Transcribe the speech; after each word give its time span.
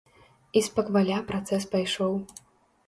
І 0.61 0.63
спакваля 0.69 1.21
працэс 1.29 1.71
пайшоў. 1.77 2.13